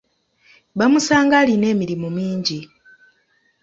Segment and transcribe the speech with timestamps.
[0.77, 2.59] Bamusanga alina emirimu mingi.